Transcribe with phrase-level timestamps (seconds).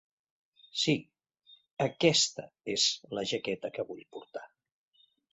[0.83, 0.93] Sí,
[1.85, 2.85] aquesta ÉS
[3.17, 4.43] la jaqueta que vull portar.